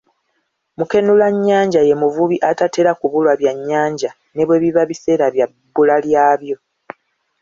[0.77, 6.57] Mukenulannyanja ye muvubi atatera kubulwa byannyanja, ne bwe biba biseera bya bbula lyabyo